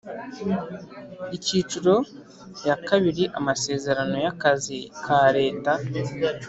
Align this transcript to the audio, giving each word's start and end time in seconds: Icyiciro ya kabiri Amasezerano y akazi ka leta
Icyiciro 1.37 1.93
ya 2.67 2.75
kabiri 2.87 3.23
Amasezerano 3.39 4.15
y 4.23 4.27
akazi 4.33 4.77
ka 5.03 5.21
leta 5.37 5.71